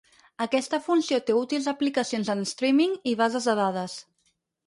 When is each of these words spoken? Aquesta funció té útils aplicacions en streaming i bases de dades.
Aquesta 0.43 0.77
funció 0.85 1.19
té 1.27 1.35
útils 1.41 1.67
aplicacions 1.73 2.33
en 2.35 2.41
streaming 2.53 2.97
i 3.13 3.15
bases 3.21 3.49
de 3.51 3.55
dades. 3.63 3.99